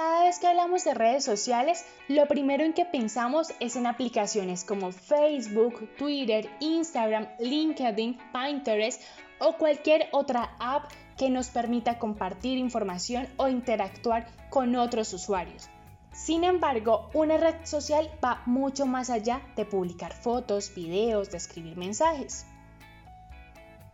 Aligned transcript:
Cada 0.00 0.24
vez 0.24 0.38
que 0.38 0.46
hablamos 0.46 0.82
de 0.84 0.94
redes 0.94 1.26
sociales, 1.26 1.84
lo 2.08 2.26
primero 2.26 2.64
en 2.64 2.72
que 2.72 2.86
pensamos 2.86 3.52
es 3.60 3.76
en 3.76 3.86
aplicaciones 3.86 4.64
como 4.64 4.92
Facebook, 4.92 5.94
Twitter, 5.98 6.48
Instagram, 6.60 7.28
LinkedIn, 7.38 8.18
Pinterest 8.32 9.02
o 9.40 9.58
cualquier 9.58 10.08
otra 10.12 10.56
app 10.58 10.90
que 11.18 11.28
nos 11.28 11.50
permita 11.50 11.98
compartir 11.98 12.56
información 12.56 13.28
o 13.36 13.48
interactuar 13.48 14.26
con 14.48 14.74
otros 14.74 15.12
usuarios. 15.12 15.68
Sin 16.12 16.44
embargo, 16.44 17.10
una 17.12 17.36
red 17.36 17.56
social 17.64 18.10
va 18.24 18.42
mucho 18.46 18.86
más 18.86 19.10
allá 19.10 19.42
de 19.54 19.66
publicar 19.66 20.14
fotos, 20.14 20.74
videos, 20.74 21.30
de 21.30 21.36
escribir 21.36 21.76
mensajes. 21.76 22.46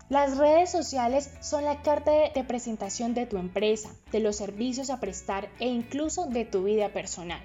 Las 0.09 0.39
redes 0.39 0.71
sociales 0.71 1.33
son 1.41 1.65
la 1.65 1.83
carta 1.83 2.13
de 2.13 2.45
presentación 2.45 3.13
de 3.13 3.27
tu 3.27 3.39
empresa, 3.39 3.91
de 4.13 4.21
los 4.21 4.37
servicios 4.37 4.89
a 4.89 5.01
prestar 5.01 5.49
e 5.59 5.67
incluso 5.67 6.27
de 6.27 6.45
tu 6.45 6.63
vida 6.63 6.91
personal. 6.91 7.41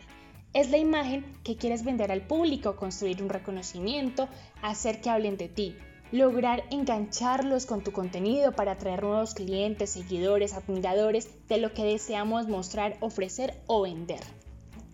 Es 0.54 0.70
la 0.70 0.78
imagen 0.78 1.26
que 1.44 1.56
quieres 1.56 1.84
vender 1.84 2.12
al 2.12 2.22
público, 2.22 2.76
construir 2.76 3.24
un 3.24 3.30
reconocimiento, 3.30 4.30
hacer 4.62 5.02
que 5.02 5.10
hablen 5.10 5.38
de 5.38 5.50
ti, 5.50 5.76
lograr 6.12 6.64
engancharlos 6.70 7.66
con 7.66 7.84
tu 7.84 7.92
contenido 7.94 8.52
para 8.52 8.74
atraer 8.74 9.02
nuevos 9.02 9.34
clientes, 9.34 9.90
seguidores, 9.90 10.54
admiradores 10.54 11.30
de 11.48 11.58
lo 11.58 11.74
que 11.74 11.84
deseamos 11.84 12.48
mostrar, 12.48 12.96
ofrecer 13.00 13.60
o 13.66 13.82
vender. 13.82 14.22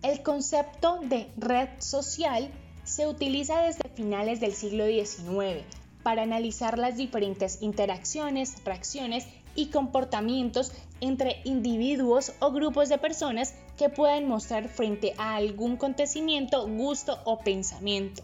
El 0.00 0.22
concepto 0.22 1.00
de 1.02 1.30
red 1.36 1.68
social 1.80 2.50
se 2.84 3.06
utiliza 3.06 3.60
desde 3.60 3.90
finales 3.90 4.40
del 4.40 4.54
siglo 4.54 4.86
XIX 4.86 5.66
para 6.08 6.22
analizar 6.22 6.78
las 6.78 6.96
diferentes 6.96 7.60
interacciones, 7.60 8.64
reacciones 8.64 9.26
y 9.54 9.66
comportamientos 9.66 10.72
entre 11.02 11.42
individuos 11.44 12.32
o 12.40 12.50
grupos 12.50 12.88
de 12.88 12.96
personas 12.96 13.52
que 13.76 13.90
puedan 13.90 14.26
mostrar 14.26 14.70
frente 14.70 15.12
a 15.18 15.36
algún 15.36 15.74
acontecimiento, 15.74 16.66
gusto 16.66 17.18
o 17.26 17.40
pensamiento. 17.40 18.22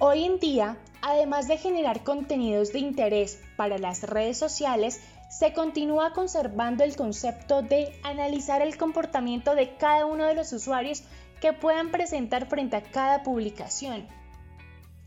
Hoy 0.00 0.24
en 0.24 0.40
día, 0.40 0.78
además 1.00 1.46
de 1.46 1.58
generar 1.58 2.02
contenidos 2.02 2.72
de 2.72 2.80
interés 2.80 3.40
para 3.56 3.78
las 3.78 4.02
redes 4.02 4.36
sociales, 4.36 5.00
se 5.28 5.52
continúa 5.52 6.12
conservando 6.12 6.82
el 6.82 6.96
concepto 6.96 7.62
de 7.62 7.92
analizar 8.02 8.62
el 8.62 8.76
comportamiento 8.76 9.54
de 9.54 9.76
cada 9.76 10.06
uno 10.06 10.26
de 10.26 10.34
los 10.34 10.52
usuarios 10.52 11.04
que 11.40 11.52
puedan 11.52 11.92
presentar 11.92 12.48
frente 12.48 12.74
a 12.74 12.82
cada 12.82 13.22
publicación 13.22 14.08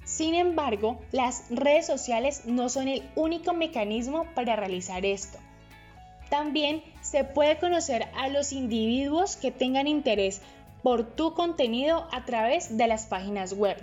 sin 0.06 0.36
embargo, 0.36 1.00
las 1.12 1.46
redes 1.50 1.86
sociales 1.86 2.46
no 2.46 2.70
son 2.70 2.88
el 2.88 3.04
único 3.16 3.54
mecanismo 3.54 4.26
para 4.36 4.56
realizar 4.56 5.06
esto. 5.06 5.40
También 6.30 6.84
se 7.02 7.24
puede 7.24 7.58
conocer 7.58 8.08
a 8.16 8.28
los 8.28 8.52
individuos 8.52 9.36
que 9.36 9.52
tengan 9.52 9.88
interés 9.88 10.42
por 10.82 11.16
tu 11.16 11.34
contenido 11.34 12.08
a 12.12 12.26
través 12.26 12.78
de 12.78 12.88
las 12.88 13.06
páginas 13.06 13.54
web, 13.54 13.78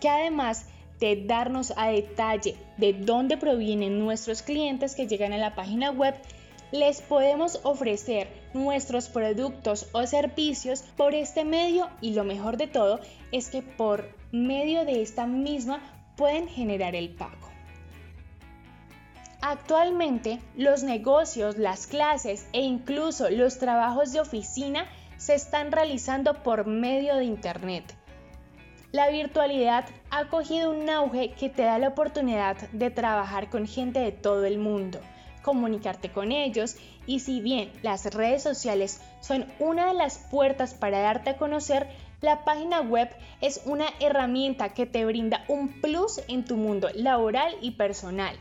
que 0.00 0.08
además 0.08 0.66
de 0.98 1.24
darnos 1.26 1.72
a 1.76 1.88
detalle 1.88 2.56
de 2.78 2.92
dónde 2.92 3.36
provienen 3.36 3.98
nuestros 3.98 4.42
clientes 4.42 4.94
que 4.94 5.06
llegan 5.06 5.32
a 5.32 5.38
la 5.38 5.54
página 5.54 5.90
web, 5.90 6.14
les 6.72 7.00
podemos 7.02 7.60
ofrecer 7.62 8.28
nuestros 8.56 9.08
productos 9.08 9.88
o 9.92 10.06
servicios 10.06 10.82
por 10.96 11.14
este 11.14 11.44
medio 11.44 11.88
y 12.00 12.14
lo 12.14 12.24
mejor 12.24 12.56
de 12.56 12.66
todo 12.66 13.00
es 13.32 13.48
que 13.48 13.62
por 13.62 14.08
medio 14.32 14.84
de 14.84 15.02
esta 15.02 15.26
misma 15.26 15.80
pueden 16.16 16.48
generar 16.48 16.94
el 16.94 17.10
pago. 17.10 17.48
Actualmente 19.40 20.40
los 20.56 20.82
negocios, 20.82 21.58
las 21.58 21.86
clases 21.86 22.48
e 22.52 22.62
incluso 22.62 23.30
los 23.30 23.58
trabajos 23.58 24.12
de 24.12 24.20
oficina 24.20 24.86
se 25.18 25.34
están 25.34 25.70
realizando 25.70 26.42
por 26.42 26.66
medio 26.66 27.16
de 27.16 27.24
Internet. 27.24 27.94
La 28.92 29.10
virtualidad 29.10 29.84
ha 30.10 30.28
cogido 30.28 30.70
un 30.70 30.88
auge 30.88 31.32
que 31.32 31.48
te 31.48 31.62
da 31.62 31.78
la 31.78 31.88
oportunidad 31.88 32.56
de 32.70 32.90
trabajar 32.90 33.50
con 33.50 33.66
gente 33.66 34.00
de 34.00 34.12
todo 34.12 34.44
el 34.44 34.58
mundo 34.58 35.00
comunicarte 35.46 36.10
con 36.10 36.32
ellos 36.32 36.74
y 37.06 37.20
si 37.20 37.40
bien 37.40 37.70
las 37.82 38.04
redes 38.12 38.42
sociales 38.42 39.00
son 39.20 39.46
una 39.60 39.86
de 39.86 39.94
las 39.94 40.18
puertas 40.18 40.74
para 40.74 40.98
darte 40.98 41.30
a 41.30 41.36
conocer, 41.36 41.86
la 42.20 42.44
página 42.44 42.80
web 42.80 43.08
es 43.40 43.62
una 43.64 43.86
herramienta 44.00 44.74
que 44.74 44.86
te 44.86 45.04
brinda 45.04 45.44
un 45.46 45.80
plus 45.80 46.20
en 46.26 46.44
tu 46.44 46.56
mundo 46.56 46.88
laboral 46.94 47.54
y 47.60 47.70
personal. 47.70 48.36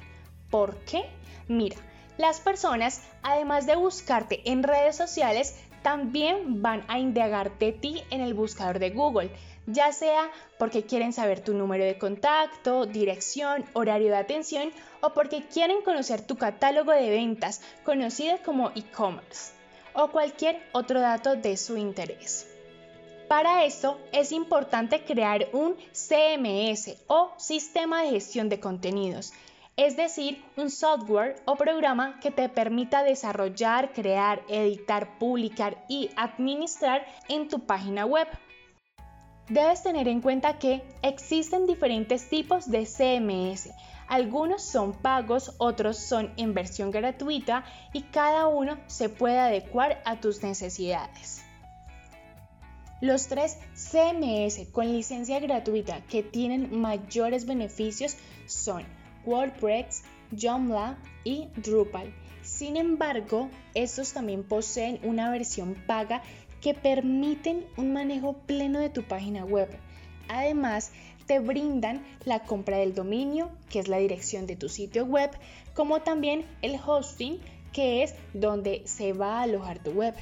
¿Por 0.49 0.77
qué? 0.85 1.05
Mira, 1.47 1.75
las 2.17 2.39
personas, 2.39 3.03
además 3.21 3.67
de 3.67 3.75
buscarte 3.75 4.41
en 4.49 4.63
redes 4.63 4.95
sociales, 4.95 5.55
también 5.83 6.63
van 6.63 6.83
a 6.87 6.97
indagarte 6.97 7.71
ti 7.71 8.01
en 8.09 8.21
el 8.21 8.33
buscador 8.33 8.79
de 8.79 8.89
Google 8.89 9.29
ya 9.67 9.91
sea 9.91 10.29
porque 10.57 10.83
quieren 10.83 11.13
saber 11.13 11.39
tu 11.39 11.53
número 11.53 11.83
de 11.83 11.97
contacto, 11.97 12.85
dirección, 12.85 13.65
horario 13.73 14.09
de 14.09 14.17
atención 14.17 14.71
o 15.01 15.13
porque 15.13 15.43
quieren 15.45 15.81
conocer 15.81 16.21
tu 16.21 16.37
catálogo 16.37 16.91
de 16.91 17.09
ventas, 17.09 17.61
conocido 17.83 18.37
como 18.43 18.71
e-commerce, 18.75 19.53
o 19.93 20.09
cualquier 20.09 20.61
otro 20.71 20.99
dato 20.99 21.35
de 21.35 21.57
su 21.57 21.77
interés. 21.77 22.47
Para 23.27 23.65
esto 23.65 23.99
es 24.11 24.31
importante 24.31 25.03
crear 25.03 25.47
un 25.51 25.75
CMS 25.93 26.97
o 27.07 27.31
sistema 27.37 28.03
de 28.03 28.11
gestión 28.11 28.49
de 28.49 28.59
contenidos, 28.59 29.33
es 29.77 29.97
decir, 29.97 30.43
un 30.55 30.69
software 30.69 31.41
o 31.45 31.55
programa 31.55 32.19
que 32.21 32.31
te 32.31 32.47
permita 32.49 33.03
desarrollar, 33.03 33.91
crear, 33.93 34.41
editar, 34.47 35.17
publicar 35.17 35.83
y 35.89 36.11
administrar 36.15 37.05
en 37.27 37.49
tu 37.49 37.65
página 37.65 38.05
web. 38.05 38.27
Debes 39.49 39.83
tener 39.83 40.07
en 40.07 40.21
cuenta 40.21 40.57
que 40.57 40.81
existen 41.03 41.67
diferentes 41.67 42.29
tipos 42.29 42.69
de 42.71 42.85
CMS. 42.85 43.69
Algunos 44.07 44.63
son 44.63 44.93
pagos, 44.93 45.53
otros 45.59 45.97
son 45.97 46.31
en 46.37 46.55
versión 46.55 46.89
gratuita 46.89 47.63
y 47.93 48.01
cada 48.01 48.47
uno 48.47 48.77
se 48.87 49.07
puede 49.09 49.37
adecuar 49.37 50.01
a 50.05 50.19
tus 50.19 50.41
necesidades. 50.41 51.43
Los 53.01 53.27
tres 53.27 53.59
CMS 53.75 54.67
con 54.71 54.91
licencia 54.91 55.39
gratuita 55.39 56.01
que 56.09 56.23
tienen 56.23 56.79
mayores 56.79 57.45
beneficios 57.45 58.17
son 58.47 58.83
WordPress, 59.25 60.03
Joomla 60.31 60.97
y 61.23 61.49
Drupal. 61.57 62.11
Sin 62.41 62.77
embargo, 62.77 63.49
estos 63.73 64.13
también 64.13 64.43
poseen 64.43 64.99
una 65.03 65.29
versión 65.29 65.75
paga 65.87 66.21
que 66.65 66.73
permiten 66.73 67.63
un 67.77 67.93
manejo 67.93 68.33
pleno 68.33 68.79
de 68.79 68.89
tu 68.89 69.03
página 69.03 69.45
web. 69.45 69.69
Además, 70.29 70.91
te 71.27 71.37
brindan 71.37 72.03
la 72.23 72.39
compra 72.39 72.77
del 72.77 72.95
dominio, 72.95 73.51
que 73.69 73.77
es 73.77 73.87
la 73.87 73.97
dirección 73.97 74.47
de 74.47 74.55
tu 74.55 74.67
sitio 74.67 75.05
web, 75.05 75.29
como 75.75 76.01
también 76.01 76.43
el 76.63 76.79
hosting, 76.83 77.39
que 77.71 78.01
es 78.01 78.15
donde 78.33 78.81
se 78.85 79.13
va 79.13 79.37
a 79.37 79.43
alojar 79.43 79.77
tu 79.77 79.91
web. 79.91 80.15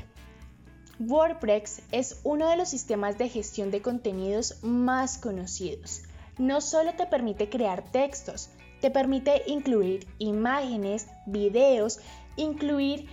WordPress 1.00 1.82
es 1.94 2.20
uno 2.26 2.50
de 2.50 2.58
los 2.58 2.68
sistemas 2.68 3.18
de 3.18 3.30
gestión 3.30 3.72
de 3.72 3.82
contenidos 3.82 4.62
más 4.64 5.18
conocidos. 5.18 6.02
No 6.38 6.60
solo 6.60 6.94
te 6.96 7.06
permite 7.06 7.48
crear 7.48 7.90
textos, 7.90 8.50
te 8.82 8.92
permite 8.92 9.44
incluir 9.48 10.06
imágenes, 10.20 11.08
videos, 11.26 12.02
incluir 12.36 13.08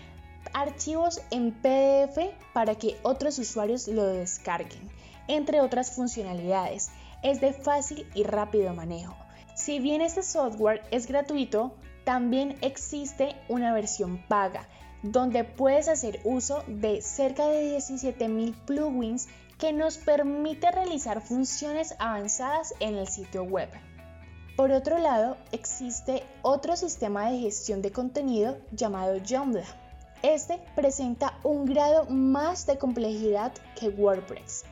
archivos 0.52 1.20
en 1.30 1.52
PDF 1.52 2.32
para 2.52 2.74
que 2.74 2.98
otros 3.02 3.38
usuarios 3.38 3.88
lo 3.88 4.06
descarguen, 4.06 4.90
entre 5.28 5.60
otras 5.60 5.92
funcionalidades. 5.92 6.90
Es 7.22 7.40
de 7.40 7.52
fácil 7.52 8.06
y 8.14 8.24
rápido 8.24 8.74
manejo. 8.74 9.14
Si 9.54 9.78
bien 9.78 10.00
este 10.00 10.22
software 10.22 10.82
es 10.90 11.06
gratuito, 11.06 11.74
también 12.04 12.56
existe 12.62 13.36
una 13.48 13.72
versión 13.74 14.24
paga, 14.26 14.66
donde 15.02 15.44
puedes 15.44 15.88
hacer 15.88 16.20
uso 16.24 16.64
de 16.66 17.02
cerca 17.02 17.46
de 17.46 17.76
17.000 17.76 18.54
plugins 18.64 19.28
que 19.58 19.72
nos 19.72 19.98
permite 19.98 20.70
realizar 20.70 21.20
funciones 21.20 21.94
avanzadas 21.98 22.74
en 22.80 22.96
el 22.96 23.06
sitio 23.06 23.44
web. 23.44 23.68
Por 24.56 24.72
otro 24.72 24.98
lado, 24.98 25.36
existe 25.52 26.22
otro 26.42 26.76
sistema 26.76 27.30
de 27.30 27.38
gestión 27.38 27.82
de 27.82 27.92
contenido 27.92 28.58
llamado 28.72 29.18
Joomla 29.26 29.64
este 30.22 30.60
presenta 30.74 31.38
un 31.42 31.66
grado 31.66 32.06
más 32.06 32.66
de 32.66 32.78
complejidad 32.78 33.52
que 33.78 33.88
WordPress. 33.88 34.64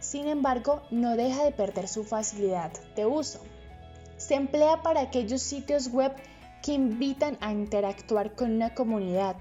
Sin 0.00 0.28
embargo, 0.28 0.82
no 0.90 1.16
deja 1.16 1.44
de 1.44 1.52
perder 1.52 1.88
su 1.88 2.04
facilidad 2.04 2.72
de 2.94 3.06
uso. 3.06 3.40
Se 4.16 4.34
emplea 4.34 4.82
para 4.82 5.00
aquellos 5.00 5.42
sitios 5.42 5.88
web 5.88 6.12
que 6.62 6.72
invitan 6.72 7.36
a 7.40 7.52
interactuar 7.52 8.34
con 8.34 8.52
una 8.52 8.74
comunidad, 8.74 9.36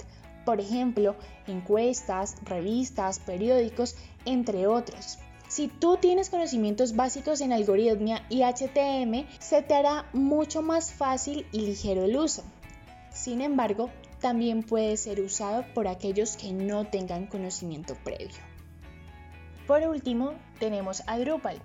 por 0.46 0.60
ejemplo, 0.60 1.16
encuestas, 1.48 2.36
revistas, 2.44 3.20
periódicos, 3.20 3.96
entre 4.26 4.68
otros. 4.68 5.20
Si 5.48 5.68
tú 5.68 5.98
tienes 5.98 6.30
conocimientos 6.30 6.96
básicos 6.96 7.40
en 7.42 7.54
algoritmia 7.54 8.26
y 8.30 8.42
HTML, 8.42 9.28
se 9.40 9.62
te 9.62 9.76
hará 9.76 10.10
mucho 10.12 10.62
más 10.62 10.92
fácil 10.92 11.46
y 11.52 11.62
ligero 11.62 12.04
el 12.04 12.18
uso. 12.18 12.44
Sin 13.12 13.40
embargo, 13.42 13.90
también 14.24 14.64
puede 14.64 14.96
ser 14.96 15.20
usado 15.20 15.66
por 15.74 15.86
aquellos 15.86 16.38
que 16.38 16.54
no 16.54 16.86
tengan 16.86 17.28
conocimiento 17.28 17.96
previo. 18.06 18.40
Por 19.68 19.82
último, 19.82 20.36
tenemos 20.60 21.04
a 21.08 21.20
Drupal. 21.20 21.62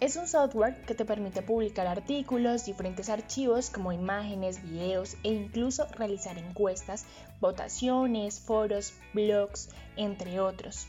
Es 0.00 0.16
un 0.16 0.26
software 0.26 0.82
que 0.84 0.96
te 0.96 1.04
permite 1.04 1.42
publicar 1.42 1.86
artículos, 1.86 2.66
diferentes 2.66 3.08
archivos 3.08 3.70
como 3.70 3.92
imágenes, 3.92 4.60
videos 4.64 5.16
e 5.22 5.28
incluso 5.28 5.86
realizar 5.96 6.36
encuestas, 6.38 7.06
votaciones, 7.40 8.40
foros, 8.40 8.94
blogs, 9.14 9.68
entre 9.94 10.40
otros. 10.40 10.88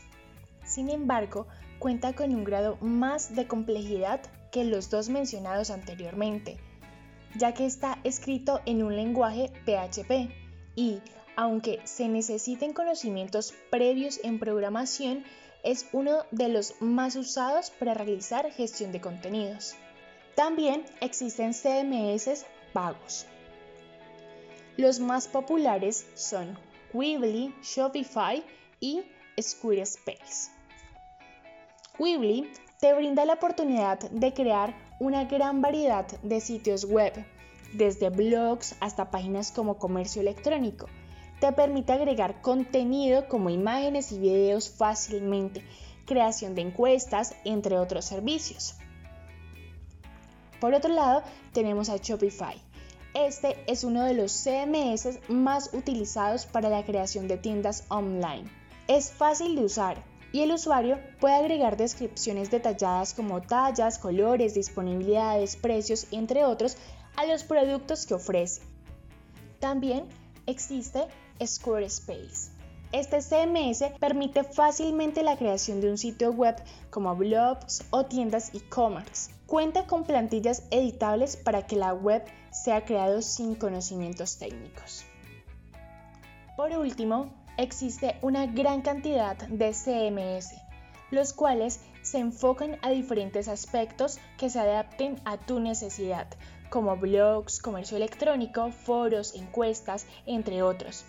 Sin 0.64 0.90
embargo, 0.90 1.46
cuenta 1.78 2.14
con 2.14 2.34
un 2.34 2.42
grado 2.42 2.76
más 2.80 3.36
de 3.36 3.46
complejidad 3.46 4.20
que 4.50 4.64
los 4.64 4.90
dos 4.90 5.08
mencionados 5.10 5.70
anteriormente, 5.70 6.56
ya 7.36 7.54
que 7.54 7.66
está 7.66 8.00
escrito 8.02 8.60
en 8.66 8.82
un 8.82 8.96
lenguaje 8.96 9.52
PHP 9.64 10.43
y, 10.74 11.00
aunque 11.36 11.80
se 11.84 12.08
necesiten 12.08 12.72
conocimientos 12.72 13.54
previos 13.70 14.20
en 14.22 14.38
programación, 14.38 15.24
es 15.62 15.86
uno 15.92 16.24
de 16.30 16.48
los 16.48 16.80
más 16.80 17.16
usados 17.16 17.70
para 17.70 17.94
realizar 17.94 18.50
gestión 18.52 18.92
de 18.92 19.00
contenidos. 19.00 19.74
También 20.34 20.84
existen 21.00 21.54
CMS 21.54 22.44
pagos. 22.72 23.26
Los 24.76 25.00
más 25.00 25.28
populares 25.28 26.06
son 26.14 26.58
Weebly, 26.92 27.54
Shopify 27.62 28.42
y 28.80 29.02
Squarespace. 29.40 30.50
Weebly 31.98 32.50
te 32.80 32.92
brinda 32.92 33.24
la 33.24 33.34
oportunidad 33.34 33.98
de 34.10 34.32
crear 34.32 34.74
una 34.98 35.24
gran 35.24 35.62
variedad 35.62 36.06
de 36.22 36.40
sitios 36.40 36.84
web, 36.84 37.12
desde 37.74 38.10
blogs 38.10 38.76
hasta 38.80 39.10
páginas 39.10 39.52
como 39.52 39.78
comercio 39.78 40.22
electrónico. 40.22 40.86
Te 41.40 41.52
permite 41.52 41.92
agregar 41.92 42.40
contenido 42.40 43.28
como 43.28 43.50
imágenes 43.50 44.12
y 44.12 44.18
videos 44.18 44.70
fácilmente, 44.70 45.64
creación 46.06 46.54
de 46.54 46.62
encuestas, 46.62 47.34
entre 47.44 47.78
otros 47.78 48.04
servicios. 48.04 48.76
Por 50.60 50.72
otro 50.72 50.94
lado, 50.94 51.22
tenemos 51.52 51.88
a 51.90 51.96
Shopify. 51.96 52.56
Este 53.14 53.56
es 53.66 53.84
uno 53.84 54.02
de 54.04 54.14
los 54.14 54.32
CMS 54.32 55.20
más 55.28 55.72
utilizados 55.72 56.46
para 56.46 56.68
la 56.68 56.84
creación 56.84 57.28
de 57.28 57.36
tiendas 57.36 57.84
online. 57.88 58.44
Es 58.88 59.12
fácil 59.12 59.54
de 59.56 59.64
usar 59.64 60.02
y 60.32 60.40
el 60.40 60.50
usuario 60.50 60.98
puede 61.20 61.36
agregar 61.36 61.76
descripciones 61.76 62.50
detalladas 62.50 63.14
como 63.14 63.40
tallas, 63.40 63.98
colores, 63.98 64.54
disponibilidades, 64.54 65.54
precios, 65.54 66.08
entre 66.10 66.44
otros, 66.44 66.76
a 67.16 67.26
los 67.26 67.44
productos 67.44 68.06
que 68.06 68.14
ofrece. 68.14 68.62
También 69.60 70.04
existe 70.46 71.06
Squarespace. 71.44 72.50
Este 72.92 73.18
CMS 73.20 73.82
permite 73.98 74.44
fácilmente 74.44 75.24
la 75.24 75.36
creación 75.36 75.80
de 75.80 75.90
un 75.90 75.98
sitio 75.98 76.30
web 76.30 76.54
como 76.90 77.16
blogs 77.16 77.84
o 77.90 78.04
tiendas 78.04 78.54
e-commerce. 78.54 79.32
Cuenta 79.46 79.86
con 79.86 80.04
plantillas 80.04 80.62
editables 80.70 81.36
para 81.36 81.66
que 81.66 81.74
la 81.76 81.92
web 81.92 82.22
sea 82.52 82.84
creado 82.84 83.20
sin 83.20 83.56
conocimientos 83.56 84.38
técnicos. 84.38 85.04
Por 86.56 86.70
último, 86.70 87.34
existe 87.56 88.16
una 88.22 88.46
gran 88.46 88.80
cantidad 88.82 89.36
de 89.36 89.72
CMS, 89.72 90.54
los 91.10 91.32
cuales 91.32 91.80
se 92.02 92.18
enfocan 92.18 92.78
a 92.82 92.90
diferentes 92.90 93.48
aspectos 93.48 94.18
que 94.36 94.50
se 94.50 94.60
adapten 94.60 95.20
a 95.24 95.36
tu 95.36 95.60
necesidad, 95.60 96.28
como 96.70 96.96
blogs, 96.96 97.60
comercio 97.60 97.96
electrónico, 97.96 98.70
foros, 98.70 99.34
encuestas, 99.34 100.06
entre 100.26 100.62
otros. 100.62 101.04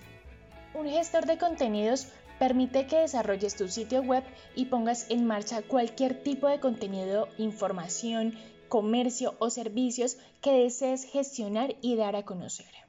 Un 0.73 0.87
gestor 0.89 1.25
de 1.25 1.37
contenidos 1.37 2.07
permite 2.39 2.85
que 2.87 2.97
desarrolles 2.97 3.55
tu 3.55 3.67
sitio 3.67 4.01
web 4.01 4.23
y 4.55 4.65
pongas 4.65 5.09
en 5.09 5.25
marcha 5.25 5.61
cualquier 5.61 6.21
tipo 6.21 6.47
de 6.47 6.59
contenido, 6.59 7.29
información, 7.37 8.35
comercio 8.67 9.35
o 9.39 9.49
servicios 9.49 10.17
que 10.41 10.51
desees 10.51 11.05
gestionar 11.05 11.75
y 11.81 11.95
dar 11.95 12.15
a 12.15 12.23
conocer. 12.23 12.84